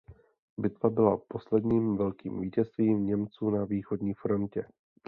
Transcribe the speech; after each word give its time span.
Bitva 0.57 0.89
byla 0.89 1.17
posledním 1.27 1.97
velkým 1.97 2.41
vítězstvím 2.41 3.05
Němců 3.05 3.49
na 3.49 3.65
východní 3.65 4.13
frontě. 4.13 4.65